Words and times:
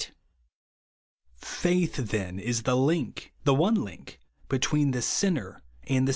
Faith 1.35 1.95
then 1.97 2.39
is 2.39 2.63
the 2.63 2.73
hnk, 2.75 3.25
the 3.43 3.53
one 3.53 3.75
link, 3.75 4.19
be 4.49 4.57
tween 4.57 4.89
the 4.89 4.99
sinner 4.99 5.61
and 5.87 6.07
the 6.07 6.09
Sinbearer. 6.09 6.09